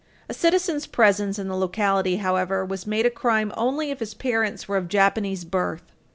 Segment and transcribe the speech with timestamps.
[0.27, 4.67] A citizen's presence in the locality, however, was made a crime only if his parents
[4.67, 5.83] were of Japanese birth.